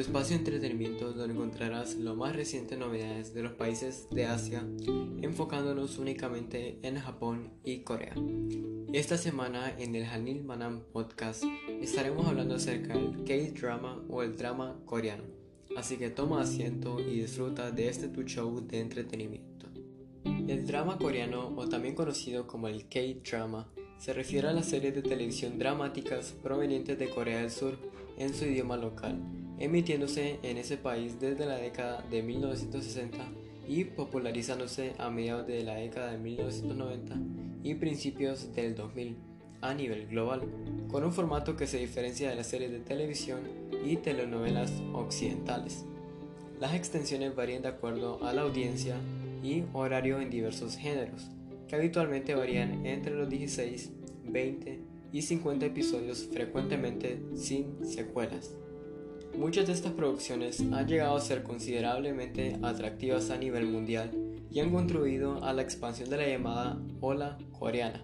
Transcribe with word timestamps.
tu 0.00 0.06
espacio 0.06 0.30
de 0.30 0.38
entretenimiento 0.38 1.12
donde 1.12 1.34
encontrarás 1.34 1.96
lo 1.96 2.16
más 2.16 2.34
recientes 2.34 2.78
novedades 2.78 3.34
de 3.34 3.42
los 3.42 3.52
países 3.52 4.08
de 4.10 4.24
Asia, 4.24 4.66
enfocándonos 5.20 5.98
únicamente 5.98 6.78
en 6.80 6.98
Japón 6.98 7.50
y 7.64 7.80
Corea. 7.80 8.14
Esta 8.94 9.18
semana 9.18 9.74
en 9.78 9.94
el 9.94 10.06
Hanil 10.06 10.42
Manam 10.42 10.80
Podcast 10.90 11.44
estaremos 11.82 12.26
hablando 12.26 12.54
acerca 12.54 12.94
del 12.94 13.24
K-drama 13.24 14.02
o 14.08 14.22
el 14.22 14.38
drama 14.38 14.80
coreano. 14.86 15.24
Así 15.76 15.98
que 15.98 16.08
toma 16.08 16.40
asiento 16.40 16.98
y 16.98 17.20
disfruta 17.20 17.70
de 17.70 17.88
este 17.90 18.08
tu 18.08 18.22
show 18.22 18.58
de 18.66 18.80
entretenimiento. 18.80 19.66
El 20.24 20.66
drama 20.66 20.96
coreano, 20.96 21.52
o 21.54 21.68
también 21.68 21.94
conocido 21.94 22.46
como 22.46 22.68
el 22.68 22.88
K-drama, 22.88 23.68
se 23.98 24.14
refiere 24.14 24.48
a 24.48 24.54
las 24.54 24.64
series 24.64 24.94
de 24.94 25.02
televisión 25.02 25.58
dramáticas 25.58 26.34
provenientes 26.42 26.98
de 26.98 27.10
Corea 27.10 27.42
del 27.42 27.50
Sur 27.50 27.76
en 28.16 28.32
su 28.32 28.46
idioma 28.46 28.78
local, 28.78 29.18
emitiéndose 29.60 30.40
en 30.42 30.56
ese 30.56 30.76
país 30.76 31.20
desde 31.20 31.46
la 31.46 31.56
década 31.56 32.02
de 32.10 32.22
1960 32.22 33.18
y 33.68 33.84
popularizándose 33.84 34.94
a 34.98 35.10
mediados 35.10 35.46
de 35.46 35.62
la 35.62 35.76
década 35.76 36.12
de 36.12 36.18
1990 36.18 37.14
y 37.62 37.74
principios 37.74 38.52
del 38.54 38.74
2000 38.74 39.16
a 39.60 39.74
nivel 39.74 40.06
global, 40.06 40.42
con 40.90 41.04
un 41.04 41.12
formato 41.12 41.56
que 41.56 41.66
se 41.66 41.78
diferencia 41.78 42.30
de 42.30 42.36
las 42.36 42.46
series 42.46 42.72
de 42.72 42.80
televisión 42.80 43.40
y 43.84 43.96
telenovelas 43.96 44.72
occidentales. 44.94 45.84
Las 46.58 46.74
extensiones 46.74 47.36
varían 47.36 47.62
de 47.62 47.68
acuerdo 47.68 48.24
a 48.24 48.32
la 48.32 48.42
audiencia 48.42 48.96
y 49.42 49.64
horario 49.72 50.20
en 50.20 50.30
diversos 50.30 50.76
géneros, 50.76 51.30
que 51.68 51.76
habitualmente 51.76 52.34
varían 52.34 52.84
entre 52.86 53.14
los 53.14 53.28
16, 53.28 53.92
20 54.24 54.80
y 55.12 55.22
50 55.22 55.66
episodios 55.66 56.28
frecuentemente 56.32 57.22
sin 57.34 57.84
secuelas. 57.86 58.54
Muchas 59.36 59.66
de 59.66 59.72
estas 59.72 59.92
producciones 59.92 60.60
han 60.60 60.86
llegado 60.86 61.16
a 61.16 61.20
ser 61.20 61.42
considerablemente 61.42 62.58
atractivas 62.62 63.30
a 63.30 63.38
nivel 63.38 63.66
mundial 63.66 64.10
y 64.50 64.60
han 64.60 64.70
contribuido 64.70 65.42
a 65.42 65.52
la 65.52 65.62
expansión 65.62 66.10
de 66.10 66.16
la 66.16 66.28
llamada 66.28 66.78
ola 67.00 67.38
coreana, 67.58 68.02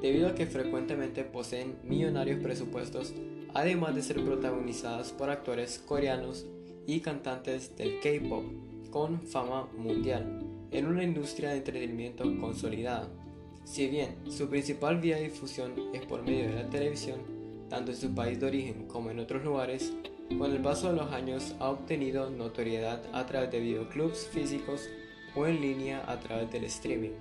debido 0.00 0.28
a 0.28 0.34
que 0.34 0.46
frecuentemente 0.46 1.24
poseen 1.24 1.76
millonarios 1.84 2.40
presupuestos, 2.40 3.12
además 3.54 3.94
de 3.94 4.02
ser 4.02 4.24
protagonizadas 4.24 5.12
por 5.12 5.30
actores 5.30 5.78
coreanos 5.78 6.46
y 6.86 7.00
cantantes 7.00 7.76
del 7.76 8.00
K-pop 8.00 8.44
con 8.90 9.20
fama 9.22 9.68
mundial 9.76 10.40
en 10.70 10.86
una 10.86 11.02
industria 11.02 11.50
de 11.50 11.58
entretenimiento 11.58 12.24
consolidada. 12.40 13.08
Si 13.64 13.86
bien 13.88 14.16
su 14.30 14.48
principal 14.48 14.98
vía 14.98 15.16
de 15.16 15.24
difusión 15.24 15.74
es 15.92 16.04
por 16.06 16.22
medio 16.22 16.48
de 16.48 16.62
la 16.62 16.70
televisión, 16.70 17.20
tanto 17.68 17.90
en 17.90 17.96
su 17.96 18.14
país 18.14 18.40
de 18.40 18.46
origen 18.46 18.86
como 18.86 19.10
en 19.10 19.18
otros 19.18 19.44
lugares, 19.44 19.92
con 20.36 20.52
el 20.52 20.60
paso 20.60 20.88
de 20.88 20.96
los 20.96 21.12
años 21.12 21.54
ha 21.58 21.70
obtenido 21.70 22.28
notoriedad 22.30 23.02
a 23.12 23.24
través 23.26 23.50
de 23.50 23.60
videoclubs 23.60 24.26
físicos 24.26 24.88
o 25.34 25.46
en 25.46 25.60
línea 25.60 26.04
a 26.10 26.18
través 26.20 26.50
del 26.50 26.64
streaming. 26.64 27.12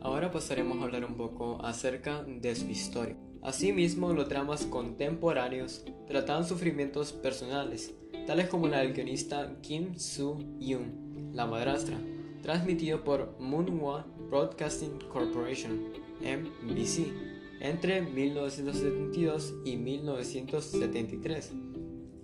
Ahora 0.00 0.30
pasaremos 0.30 0.78
a 0.78 0.84
hablar 0.84 1.04
un 1.04 1.16
poco 1.16 1.58
acerca 1.64 2.22
de 2.22 2.54
su 2.54 2.66
historia. 2.68 3.16
Asimismo, 3.42 4.12
los 4.12 4.28
dramas 4.28 4.64
contemporáneos 4.66 5.84
trataban 6.06 6.46
sufrimientos 6.46 7.12
personales, 7.12 7.94
tales 8.26 8.48
como 8.48 8.68
la 8.68 8.78
del 8.78 8.94
guionista 8.94 9.56
Kim 9.62 9.94
Soo-yoon, 9.96 11.32
la 11.34 11.46
madrastra, 11.46 11.98
transmitido 12.42 13.04
por 13.04 13.36
Moonwa 13.38 14.06
Broadcasting 14.28 14.98
Corporation, 15.12 15.92
MBC, 16.20 17.12
entre 17.60 18.02
1972 18.02 19.54
y 19.64 19.76
1973. 19.76 21.52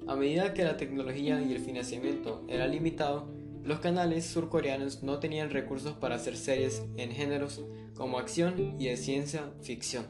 A 0.07 0.17
medida 0.17 0.53
que 0.53 0.65
la 0.65 0.77
tecnología 0.77 1.41
y 1.41 1.53
el 1.53 1.61
financiamiento 1.61 2.45
era 2.47 2.67
limitado, 2.67 3.27
los 3.63 3.79
canales 3.79 4.27
surcoreanos 4.27 5.03
no 5.03 5.19
tenían 5.19 5.49
recursos 5.49 5.95
para 5.95 6.17
hacer 6.17 6.37
series 6.37 6.85
en 6.99 7.11
géneros 7.11 7.65
como 7.95 8.19
acción 8.19 8.77
y 8.79 8.89
de 8.89 8.99
ciencia 8.99 9.51
ficción. 9.63 10.05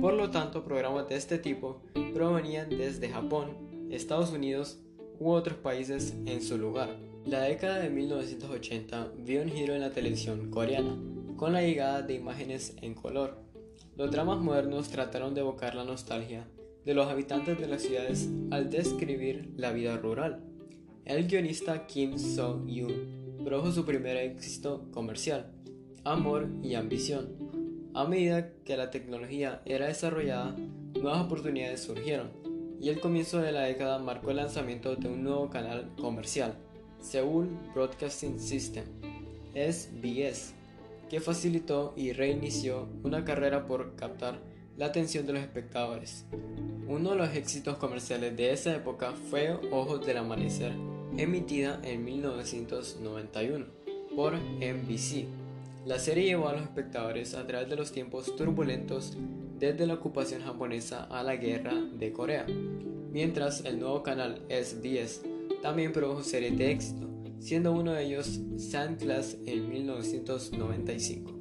Por 0.00 0.14
lo 0.14 0.30
tanto, 0.30 0.64
programas 0.64 1.08
de 1.08 1.14
este 1.14 1.38
tipo 1.38 1.82
provenían 2.12 2.68
desde 2.68 3.08
Japón, 3.08 3.88
Estados 3.90 4.32
Unidos 4.32 4.80
u 5.20 5.30
otros 5.30 5.58
países 5.58 6.16
en 6.26 6.42
su 6.42 6.58
lugar. 6.58 6.98
La 7.24 7.42
década 7.42 7.78
de 7.78 7.90
1980 7.90 9.12
vio 9.18 9.42
un 9.42 9.50
giro 9.50 9.74
en 9.74 9.82
la 9.82 9.92
televisión 9.92 10.50
coreana, 10.50 10.96
con 11.36 11.52
la 11.52 11.62
llegada 11.62 12.02
de 12.02 12.14
imágenes 12.14 12.74
en 12.82 12.94
color. 12.94 13.38
Los 13.96 14.10
dramas 14.10 14.40
modernos 14.40 14.88
trataron 14.88 15.34
de 15.34 15.42
evocar 15.42 15.76
la 15.76 15.84
nostalgia 15.84 16.48
de 16.88 16.94
los 16.94 17.08
habitantes 17.08 17.60
de 17.60 17.66
las 17.66 17.82
ciudades 17.82 18.30
al 18.50 18.70
describir 18.70 19.52
la 19.58 19.72
vida 19.72 19.98
rural. 19.98 20.40
El 21.04 21.28
guionista 21.28 21.86
Kim 21.86 22.18
So-yoon 22.18 23.42
produjo 23.44 23.72
su 23.72 23.84
primer 23.84 24.16
éxito 24.16 24.86
comercial, 24.90 25.52
Amor 26.04 26.48
y 26.62 26.76
Ambición. 26.76 27.90
A 27.92 28.06
medida 28.06 28.54
que 28.64 28.78
la 28.78 28.90
tecnología 28.90 29.60
era 29.66 29.88
desarrollada, 29.88 30.56
nuevas 30.94 31.26
oportunidades 31.26 31.82
surgieron, 31.82 32.30
y 32.80 32.88
el 32.88 33.00
comienzo 33.00 33.38
de 33.42 33.52
la 33.52 33.64
década 33.64 33.98
marcó 33.98 34.30
el 34.30 34.38
lanzamiento 34.38 34.96
de 34.96 35.08
un 35.08 35.22
nuevo 35.22 35.50
canal 35.50 35.90
comercial, 36.00 36.54
Seoul 37.02 37.50
Broadcasting 37.74 38.40
System, 38.40 38.84
SBS, 39.54 40.54
que 41.10 41.20
facilitó 41.20 41.92
y 41.98 42.12
reinició 42.12 42.88
una 43.02 43.26
carrera 43.26 43.66
por 43.66 43.94
captar 43.94 44.40
la 44.78 44.86
atención 44.86 45.26
de 45.26 45.32
los 45.32 45.42
espectadores. 45.42 46.24
Uno 46.86 47.10
de 47.10 47.16
los 47.16 47.34
éxitos 47.34 47.76
comerciales 47.76 48.36
de 48.36 48.52
esa 48.52 48.76
época 48.76 49.12
fue 49.28 49.58
Ojos 49.72 50.06
del 50.06 50.18
Amanecer, 50.18 50.72
emitida 51.16 51.80
en 51.82 52.04
1991 52.04 53.66
por 54.14 54.34
NBC. 54.36 55.26
La 55.84 55.98
serie 55.98 56.24
llevó 56.24 56.48
a 56.48 56.52
los 56.52 56.62
espectadores 56.62 57.34
a 57.34 57.46
través 57.46 57.68
de 57.68 57.76
los 57.76 57.90
tiempos 57.90 58.34
turbulentos 58.36 59.16
desde 59.58 59.86
la 59.86 59.94
ocupación 59.94 60.42
japonesa 60.42 61.04
a 61.04 61.24
la 61.24 61.34
guerra 61.36 61.74
de 61.74 62.12
Corea, 62.12 62.46
mientras 63.10 63.64
el 63.64 63.80
nuevo 63.80 64.04
canal 64.04 64.42
SBS 64.48 65.22
también 65.60 65.92
produjo 65.92 66.22
series 66.22 66.56
de 66.56 66.70
éxito, 66.70 67.08
siendo 67.40 67.72
uno 67.72 67.92
de 67.92 68.04
ellos 68.04 68.40
Class 68.98 69.36
en 69.44 69.68
1995. 69.68 71.37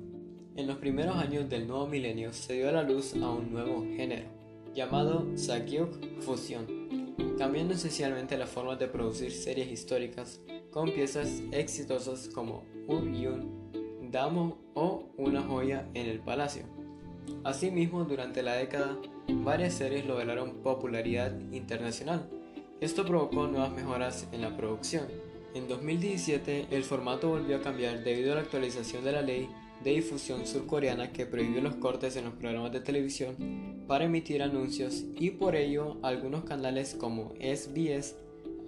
En 0.58 0.66
los 0.66 0.78
primeros 0.78 1.16
años 1.18 1.48
del 1.50 1.68
nuevo 1.68 1.86
milenio 1.86 2.34
se 2.34 2.54
dio 2.54 2.70
a 2.70 2.72
la 2.72 2.82
luz 2.82 3.14
a 3.14 3.30
un 3.30 3.54
nuevo 3.54 3.84
género, 3.96 4.26
llamado 4.74 5.28
Sakyuk 5.38 6.20
Fusion, 6.22 7.16
cambiando 7.38 7.76
esencialmente 7.76 8.36
la 8.38 8.48
forma 8.48 8.76
de 8.76 8.88
producir 8.88 9.32
series 9.32 9.72
históricas 9.72 10.42
con 10.72 10.92
piezas 10.92 11.44
exitosas 11.52 12.28
como 12.30 12.64
Ur-yun, 12.88 14.10
Damo 14.10 14.58
o 14.74 15.04
Una 15.18 15.44
joya 15.44 15.88
en 15.94 16.08
el 16.08 16.22
palacio. 16.22 16.64
Asimismo, 17.44 18.06
durante 18.06 18.42
la 18.42 18.56
década, 18.56 18.98
varias 19.28 19.76
series 19.76 20.08
lograron 20.08 20.64
popularidad 20.64 21.40
internacional, 21.52 22.28
esto 22.82 23.06
provocó 23.06 23.46
nuevas 23.46 23.74
mejoras 23.74 24.28
en 24.32 24.42
la 24.42 24.58
producción. 24.58 25.06
En 25.54 25.68
2017 25.68 26.70
el 26.72 26.84
formato 26.84 27.30
volvió 27.30 27.58
a 27.58 27.62
cambiar 27.62 28.04
debido 28.04 28.32
a 28.32 28.36
la 28.36 28.42
actualización 28.42 29.04
de 29.04 29.12
la 29.12 29.22
ley 29.22 29.48
de 29.84 29.92
difusión 29.92 30.46
surcoreana 30.46 31.12
que 31.12 31.26
prohibió 31.26 31.62
los 31.62 31.76
cortes 31.76 32.16
en 32.16 32.26
los 32.26 32.34
programas 32.34 32.72
de 32.72 32.82
televisión 32.82 33.84
para 33.88 34.06
emitir 34.06 34.42
anuncios 34.44 35.06
y 35.18 35.32
por 35.32 35.56
ello 35.56 35.98
algunos 36.02 36.44
canales 36.44 36.96
como 36.96 37.34
SBS 37.40 38.16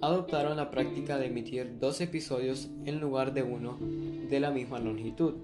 adoptaron 0.00 0.56
la 0.56 0.70
práctica 0.70 1.18
de 1.18 1.26
emitir 1.26 1.78
dos 1.78 2.00
episodios 2.00 2.70
en 2.86 3.00
lugar 3.00 3.34
de 3.34 3.42
uno 3.42 3.78
de 3.80 4.40
la 4.40 4.50
misma 4.50 4.78
longitud 4.78 5.34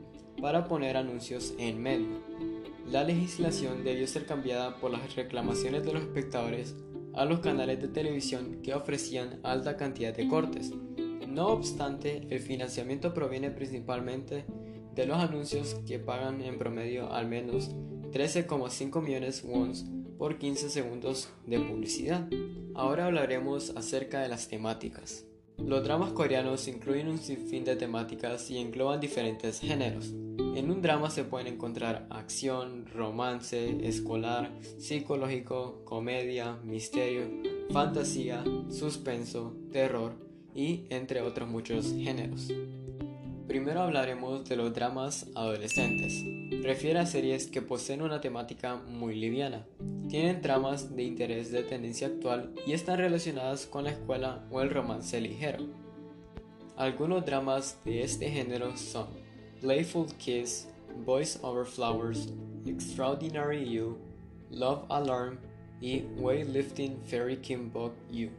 para 0.40 0.66
poner 0.66 0.96
anuncios 0.96 1.54
en 1.58 1.82
medio. 1.82 2.20
La 2.90 3.04
legislación 3.04 3.84
debió 3.84 4.06
ser 4.06 4.26
cambiada 4.26 4.76
por 4.76 4.90
las 4.90 5.14
reclamaciones 5.16 5.84
de 5.84 5.92
los 5.92 6.02
espectadores 6.02 6.76
a 7.14 7.24
los 7.24 7.40
canales 7.40 7.80
de 7.80 7.88
televisión 7.88 8.60
que 8.62 8.74
ofrecían 8.74 9.40
alta 9.42 9.76
cantidad 9.76 10.14
de 10.14 10.28
cortes. 10.28 10.72
No 11.26 11.48
obstante, 11.48 12.26
el 12.30 12.40
financiamiento 12.40 13.12
proviene 13.12 13.50
principalmente 13.50 14.44
de 14.96 15.06
los 15.06 15.18
anuncios 15.18 15.76
que 15.86 15.98
pagan 15.98 16.40
en 16.40 16.58
promedio 16.58 17.12
al 17.12 17.28
menos 17.28 17.70
13,5 18.12 19.02
millones 19.02 19.44
wons 19.44 19.84
por 20.18 20.38
15 20.38 20.70
segundos 20.70 21.28
de 21.46 21.60
publicidad. 21.60 22.26
Ahora 22.74 23.06
hablaremos 23.06 23.74
acerca 23.76 24.20
de 24.20 24.28
las 24.28 24.48
temáticas. 24.48 25.26
Los 25.58 25.84
dramas 25.84 26.12
coreanos 26.12 26.66
incluyen 26.68 27.08
un 27.08 27.18
sinfín 27.18 27.64
de 27.64 27.76
temáticas 27.76 28.50
y 28.50 28.58
engloban 28.58 29.00
diferentes 29.00 29.60
géneros. 29.60 30.12
En 30.54 30.70
un 30.70 30.80
drama 30.80 31.10
se 31.10 31.24
pueden 31.24 31.46
encontrar 31.46 32.06
acción, 32.08 32.86
romance, 32.86 33.86
escolar, 33.86 34.50
psicológico, 34.78 35.82
comedia, 35.84 36.56
misterio, 36.64 37.30
fantasía, 37.70 38.42
suspenso, 38.70 39.54
terror 39.72 40.14
y 40.54 40.84
entre 40.88 41.20
otros 41.20 41.48
muchos 41.48 41.92
géneros. 41.92 42.50
Primero 43.46 43.82
hablaremos 43.82 44.48
de 44.48 44.56
los 44.56 44.74
dramas 44.74 45.26
adolescentes. 45.36 46.24
Refiere 46.64 46.98
a 46.98 47.06
series 47.06 47.46
que 47.46 47.62
poseen 47.62 48.02
una 48.02 48.20
temática 48.20 48.74
muy 48.74 49.14
liviana. 49.14 49.64
tienen 50.08 50.40
tramas 50.40 50.94
de 50.96 51.02
interés 51.04 51.52
de 51.52 51.62
tendencia 51.62 52.08
actual 52.08 52.52
y 52.66 52.72
están 52.72 52.98
relacionadas 52.98 53.66
con 53.66 53.84
la 53.84 53.90
escuela 53.90 54.44
o 54.50 54.62
el 54.62 54.70
romance 54.70 55.20
ligero. 55.20 55.64
Algunos 56.76 57.24
dramas 57.24 57.78
de 57.84 58.02
este 58.02 58.30
género 58.30 58.76
son 58.76 59.06
Playful 59.60 60.06
Kiss, 60.18 60.68
Boys 61.04 61.38
Over 61.42 61.66
Flowers, 61.66 62.28
Extraordinary 62.66 63.68
You, 63.68 63.96
Love 64.50 64.84
Alarm 64.88 65.38
y 65.80 66.02
Weightlifting 66.18 66.98
Fairy 67.04 67.36
King 67.36 67.70
Book 67.72 67.92
You. 68.10 68.30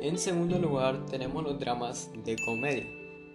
En 0.00 0.16
segundo 0.18 0.58
lugar 0.58 1.04
tenemos 1.06 1.42
los 1.42 1.58
dramas 1.58 2.10
de 2.24 2.36
comedia. 2.44 2.86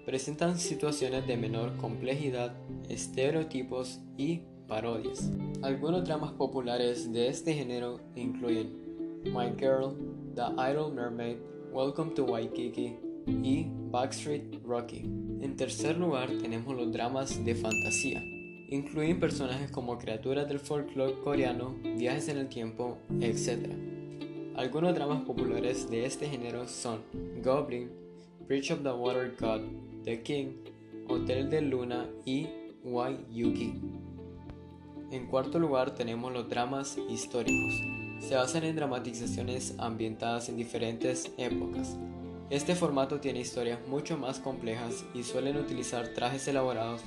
Presentan 0.05 0.59
situaciones 0.59 1.25
de 1.27 1.37
menor 1.37 1.77
complejidad, 1.77 2.53
estereotipos 2.89 4.01
y 4.17 4.41
parodias. 4.67 5.31
Algunos 5.61 6.03
dramas 6.03 6.33
populares 6.33 7.13
de 7.13 7.29
este 7.29 7.53
género 7.53 8.01
incluyen 8.13 9.21
My 9.23 9.53
Girl, 9.57 9.95
The 10.35 10.41
Idol 10.71 10.93
Mermaid, 10.93 11.37
Welcome 11.71 12.11
to 12.15 12.25
Waikiki 12.25 12.97
y 13.27 13.67
Backstreet 13.91 14.61
Rocky. 14.65 15.03
En 15.39 15.55
tercer 15.55 15.97
lugar 15.97 16.29
tenemos 16.41 16.75
los 16.75 16.91
dramas 16.91 17.43
de 17.45 17.55
fantasía. 17.55 18.21
Incluyen 18.71 19.21
personajes 19.21 19.71
como 19.71 19.97
criaturas 19.97 20.49
del 20.49 20.59
folclore 20.59 21.13
coreano, 21.23 21.75
viajes 21.97 22.27
en 22.27 22.39
el 22.39 22.49
tiempo, 22.49 22.97
etc. 23.21 23.69
Algunos 24.57 24.93
dramas 24.95 25.21
populares 25.21 25.89
de 25.89 26.05
este 26.05 26.27
género 26.27 26.67
son 26.67 27.03
Goblin, 27.41 27.89
Bridge 28.47 28.71
of 28.71 28.83
the 28.83 28.91
Water 28.91 29.33
God, 29.39 29.61
The 30.03 30.21
King, 30.21 30.47
Hotel 31.07 31.49
de 31.49 31.61
Luna 31.61 32.09
y 32.25 32.47
Why 32.83 33.25
Yuki. 33.31 33.73
En 35.11 35.27
cuarto 35.27 35.59
lugar 35.59 35.95
tenemos 35.95 36.33
los 36.33 36.49
dramas 36.49 36.97
históricos. 37.09 37.81
Se 38.19 38.35
basan 38.35 38.65
en 38.65 38.75
dramatizaciones 38.75 39.75
ambientadas 39.77 40.49
en 40.49 40.57
diferentes 40.57 41.31
épocas. 41.37 41.97
Este 42.49 42.75
formato 42.75 43.19
tiene 43.19 43.39
historias 43.39 43.79
mucho 43.87 44.17
más 44.17 44.39
complejas 44.39 45.05
y 45.13 45.23
suelen 45.23 45.57
utilizar 45.57 46.09
trajes 46.09 46.47
elaborados, 46.47 47.01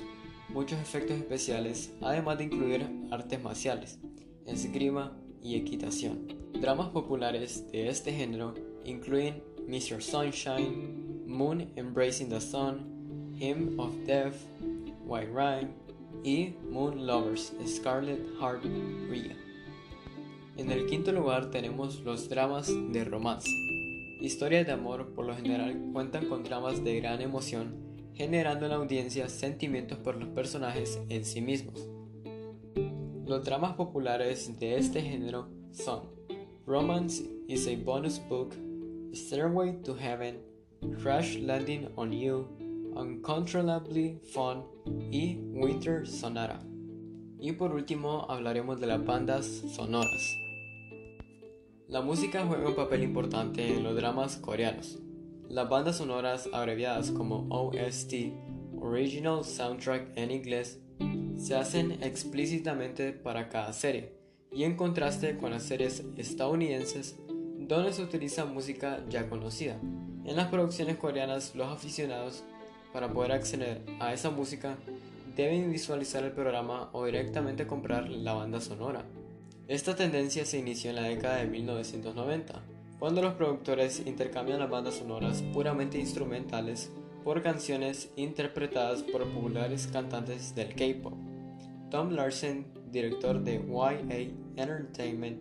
muchos 0.49 0.79
efectos 0.79 1.17
especiales, 1.17 1.93
además 2.01 2.39
de 2.39 2.45
incluir 2.45 2.89
artes 3.11 3.43
marciales, 3.43 3.99
esgrima 4.45 5.15
y 5.43 5.55
equitación. 5.55 6.27
Dramas 6.59 6.89
populares 6.89 7.69
de 7.71 7.89
este 7.89 8.11
género 8.11 8.55
incluyen 8.83 9.43
Mr. 9.67 10.01
Sunshine, 10.01 11.06
Moon 11.27 11.73
Embracing 11.75 12.29
the 12.29 12.39
Sun, 12.39 13.35
Hymn 13.37 13.77
of 13.77 13.93
Death, 14.05 14.35
White 15.05 15.29
Rhyme, 15.29 15.73
y 16.23 16.55
Moon 16.71 17.05
Lovers, 17.05 17.53
Scarlet 17.67 18.25
Heart 18.39 18.63
Ria. 19.09 19.35
En 20.55 20.71
el 20.71 20.87
quinto 20.87 21.11
lugar 21.11 21.51
tenemos 21.51 22.01
los 22.03 22.29
dramas 22.29 22.71
de 22.91 23.03
romance. 23.03 23.49
Historias 24.21 24.65
de 24.65 24.71
amor 24.71 25.13
por 25.13 25.25
lo 25.25 25.35
general 25.35 25.77
cuentan 25.91 26.27
con 26.27 26.43
dramas 26.43 26.83
de 26.83 26.99
gran 27.01 27.21
emoción, 27.21 27.75
generando 28.13 28.65
en 28.65 28.71
la 28.71 28.77
audiencia 28.77 29.27
sentimientos 29.27 29.99
por 29.99 30.15
los 30.15 30.29
personajes 30.29 30.97
en 31.09 31.25
sí 31.25 31.41
mismos. 31.41 31.89
Los 33.25 33.43
dramas 33.43 33.73
populares 33.73 34.57
de 34.59 34.77
este 34.77 35.01
género 35.01 35.49
son 35.71 36.03
Romance 36.65 37.23
is 37.47 37.67
a 37.67 37.75
Bonus 37.75 38.19
Book, 38.29 38.55
Stairway 39.13 39.81
to 39.83 39.93
Heaven, 39.93 40.56
Crash 41.01 41.37
Landing 41.37 41.89
on 41.95 42.11
You, 42.11 42.47
Uncontrollably 42.95 44.19
Fun 44.33 44.63
y 45.11 45.37
Winter 45.53 46.07
Sonata. 46.07 46.59
Y 47.39 47.51
por 47.53 47.73
último 47.73 48.25
hablaremos 48.29 48.79
de 48.79 48.87
las 48.87 49.05
bandas 49.05 49.45
sonoras. 49.45 50.37
La 51.87 52.01
música 52.01 52.45
juega 52.45 52.67
un 52.67 52.75
papel 52.75 53.03
importante 53.03 53.75
en 53.75 53.83
los 53.83 53.95
dramas 53.95 54.37
coreanos. 54.37 54.99
Las 55.49 55.69
bandas 55.69 55.97
sonoras 55.97 56.49
abreviadas 56.51 57.11
como 57.11 57.47
OST, 57.49 58.33
Original 58.81 59.45
Soundtrack 59.45 60.17
en 60.17 60.31
inglés, 60.31 60.81
se 61.37 61.55
hacen 61.55 62.03
explícitamente 62.03 63.13
para 63.13 63.47
cada 63.49 63.71
serie 63.71 64.17
y 64.51 64.63
en 64.63 64.75
contraste 64.75 65.37
con 65.37 65.51
las 65.51 65.63
series 65.63 66.03
estadounidenses 66.17 67.17
donde 67.59 67.93
se 67.93 68.03
utiliza 68.03 68.45
música 68.45 69.03
ya 69.09 69.29
conocida. 69.29 69.79
En 70.27 70.35
las 70.35 70.49
producciones 70.49 70.97
coreanas 70.97 71.55
los 71.55 71.69
aficionados 71.69 72.43
para 72.91 73.13
poder 73.13 73.31
acceder 73.31 73.81
a 74.01 74.13
esa 74.13 74.29
música, 74.29 74.75
deben 75.37 75.71
visualizar 75.71 76.23
el 76.25 76.33
programa 76.33 76.89
o 76.91 77.05
directamente 77.05 77.65
comprar 77.65 78.09
la 78.09 78.33
banda 78.33 78.59
sonora. 78.59 79.05
Esta 79.69 79.95
tendencia 79.95 80.45
se 80.45 80.59
inició 80.59 80.89
en 80.89 80.97
la 80.97 81.03
década 81.03 81.37
de 81.37 81.47
1990, 81.47 82.61
cuando 82.99 83.21
los 83.21 83.35
productores 83.35 84.01
intercambian 84.05 84.59
las 84.59 84.69
bandas 84.69 84.95
sonoras 84.95 85.41
puramente 85.53 85.97
instrumentales 85.97 86.91
por 87.23 87.41
canciones 87.41 88.09
interpretadas 88.17 89.03
por 89.03 89.23
populares 89.31 89.87
cantantes 89.87 90.53
del 90.55 90.75
K-pop. 90.75 91.13
Tom 91.89 92.11
Larsen, 92.11 92.65
director 92.91 93.41
de 93.41 93.61
YA 93.65 94.61
Entertainment, 94.61 95.39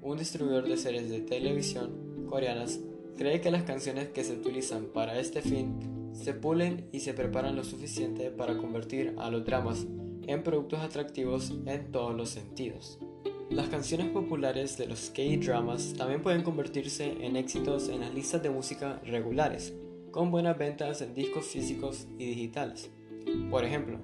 un 0.00 0.16
distribuidor 0.16 0.68
de 0.68 0.76
series 0.76 1.10
de 1.10 1.22
televisión 1.22 2.26
coreanas, 2.28 2.78
cree 3.18 3.40
que 3.40 3.50
las 3.50 3.64
canciones 3.64 4.08
que 4.08 4.22
se 4.22 4.32
utilizan 4.32 4.86
para 4.86 5.18
este 5.18 5.42
fin 5.42 6.08
se 6.12 6.34
pulen 6.34 6.88
y 6.92 7.00
se 7.00 7.14
preparan 7.14 7.56
lo 7.56 7.64
suficiente 7.64 8.30
para 8.30 8.56
convertir 8.56 9.14
a 9.18 9.28
los 9.28 9.44
dramas 9.44 9.86
en 10.26 10.42
productos 10.42 10.80
atractivos 10.80 11.52
en 11.66 11.90
todos 11.90 12.14
los 12.14 12.30
sentidos. 12.30 12.98
Las 13.50 13.68
canciones 13.68 14.10
populares 14.10 14.78
de 14.78 14.86
los 14.86 15.10
K-dramas 15.10 15.94
también 15.96 16.22
pueden 16.22 16.42
convertirse 16.42 17.24
en 17.24 17.36
éxitos 17.36 17.88
en 17.88 18.00
las 18.00 18.14
listas 18.14 18.42
de 18.42 18.50
música 18.50 19.00
regulares, 19.04 19.74
con 20.12 20.30
buenas 20.30 20.56
ventas 20.56 21.02
en 21.02 21.14
discos 21.14 21.46
físicos 21.46 22.06
y 22.18 22.26
digitales. 22.26 22.90
Por 23.50 23.64
ejemplo, 23.64 23.98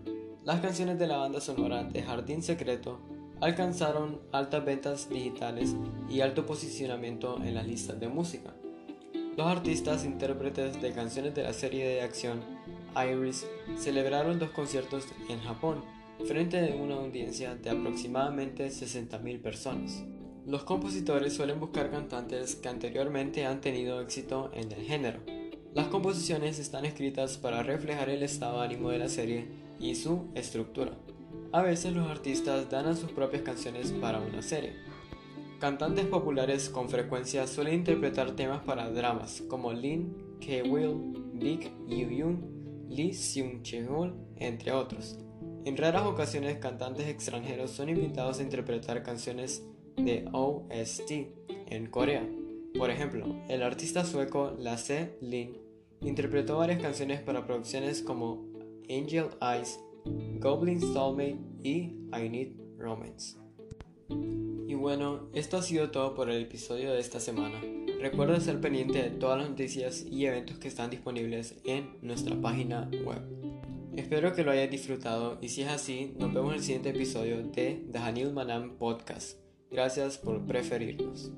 las 0.45 0.61
canciones 0.61 0.99
de 0.99 1.07
la 1.07 1.19
banda 1.19 1.41
sonora 1.41 1.85
de 1.85 2.03
Jardín 2.03 2.43
Secreto 2.43 3.01
alcanzaron 3.41 4.21
altas 4.33 4.65
ventas 4.65 5.09
digitales 5.09 5.77
y 6.09 6.21
alto 6.21 6.47
posicionamiento 6.47 7.41
en 7.45 7.55
las 7.55 7.67
listas 7.67 8.01
de 8.01 8.09
música. 8.09 8.55
Los 9.37 9.49
artistas 9.49 10.05
intérpretes 10.05 10.81
de 10.81 10.93
canciones 10.93 11.35
de 11.35 11.43
la 11.43 11.53
serie 11.53 11.89
de 11.89 12.03
acción 12.03 12.41
Iris 12.97 13.45
celebraron 13.77 14.39
dos 14.39 14.51
conciertos 14.51 15.07
en 15.29 15.41
Japón 15.41 15.83
frente 16.25 16.73
a 16.73 16.77
una 16.77 16.95
audiencia 16.95 17.57
de 17.57 17.71
aproximadamente 17.71 18.69
60.000 18.69 19.43
personas. 19.43 20.05
Los 20.47 20.63
compositores 20.63 21.33
suelen 21.33 21.59
buscar 21.59 21.91
cantantes 21.91 22.55
que 22.55 22.69
anteriormente 22.69 23.45
han 23.45 23.61
tenido 23.61 24.01
éxito 24.01 24.53
en 24.55 24.71
el 24.71 24.83
género. 24.83 25.19
Las 25.75 25.89
composiciones 25.89 26.61
están 26.61 26.85
escritas 26.85 27.37
para 27.37 27.65
reflejar 27.65 28.11
el 28.11 28.23
estado 28.23 28.61
de 28.61 28.67
ánimo 28.67 28.91
de 28.91 28.99
la 28.99 29.09
serie 29.09 29.49
y 29.81 29.97
su 29.97 30.29
estructura. 30.37 30.93
A 31.51 31.63
veces 31.63 31.93
los 31.93 32.09
artistas 32.09 32.71
dan 32.71 32.97
sus 32.97 33.11
propias 33.11 33.43
canciones 33.43 33.91
para 33.91 34.21
una 34.21 34.43
serie. 34.43 34.75
Cantantes 35.61 36.07
populares 36.07 36.69
con 36.69 36.89
frecuencia 36.89 37.47
suelen 37.47 37.75
interpretar 37.75 38.33
temas 38.33 38.63
para 38.65 38.91
dramas 38.91 39.43
como 39.49 39.73
Lin 39.73 40.15
K-Will, 40.41 41.31
Big 41.33 41.73
Yoo-yoon, 41.87 42.87
Lee 42.89 43.13
Seung-cheol, 43.13 44.15
entre 44.37 44.73
otros. 44.73 45.19
En 45.65 45.77
raras 45.77 46.07
ocasiones, 46.07 46.59
cantantes 46.59 47.09
extranjeros 47.09 47.71
son 47.71 47.89
invitados 47.89 48.39
a 48.39 48.43
interpretar 48.43 49.03
canciones 49.03 49.65
de 49.97 50.29
OST 50.33 51.11
en 51.71 51.87
Corea. 51.87 52.29
Por 52.77 52.91
ejemplo, 52.91 53.25
el 53.49 53.63
artista 53.63 54.05
sueco 54.05 54.53
Lasse 54.59 55.17
Lin 55.23 55.57
interpretó 56.03 56.59
varias 56.59 56.83
canciones 56.83 57.21
para 57.21 57.47
producciones 57.47 58.03
como 58.03 58.47
Angel 58.91 59.29
Eyes, 59.41 59.81
Goblin 60.41 60.81
Soulmate 60.81 61.39
y 61.63 61.95
I 62.13 62.29
Need 62.29 62.79
Romance. 62.79 63.44
Bueno, 64.85 65.31
esto 65.33 65.57
ha 65.57 65.63
sido 65.63 65.91
todo 65.91 66.15
por 66.15 66.29
el 66.29 66.43
episodio 66.43 66.93
de 66.93 67.01
esta 67.01 67.19
semana. 67.19 67.59
Recuerda 68.03 68.39
ser 68.39 68.61
pendiente 68.61 69.03
de 69.03 69.09
todas 69.09 69.39
las 69.39 69.49
noticias 69.49 70.05
y 70.05 70.27
eventos 70.27 70.59
que 70.59 70.69
están 70.69 70.91
disponibles 70.91 71.55
en 71.65 71.97
nuestra 72.03 72.39
página 72.39 72.91
web. 73.03 73.23
Espero 73.97 74.35
que 74.35 74.45
lo 74.45 74.51
hayas 74.51 74.71
disfrutado 74.71 75.39
y 75.41 75.49
si 75.49 75.63
es 75.63 75.69
así, 75.69 76.13
nos 76.19 76.35
vemos 76.35 76.51
en 76.51 76.59
el 76.59 76.63
siguiente 76.63 76.91
episodio 76.91 77.39
de 77.39 77.83
The 77.93 77.99
Hanil 77.99 78.35
Manam 78.35 78.77
Podcast. 78.77 79.39
Gracias 79.71 80.19
por 80.19 80.45
preferirnos. 80.45 81.33